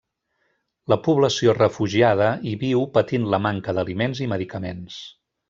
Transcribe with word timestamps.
La 0.93 0.97
població 1.07 1.53
refugiada 1.57 2.31
hi 2.47 2.55
viu 2.65 2.87
patint 2.97 3.29
la 3.35 3.41
manca 3.45 3.77
d'aliments 3.81 4.25
i 4.27 4.31
medicaments. 4.35 4.99